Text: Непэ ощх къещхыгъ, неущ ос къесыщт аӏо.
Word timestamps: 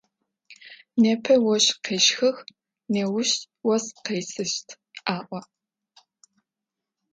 Непэ 1.01 1.33
ощх 1.53 1.75
къещхыгъ, 1.85 2.39
неущ 2.93 3.31
ос 3.73 3.83
къесыщт 4.05 4.67
аӏо. 5.17 5.39